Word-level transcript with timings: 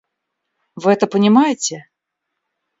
Вы 0.73 0.93
это 0.93 1.05
понимаете? 1.05 1.87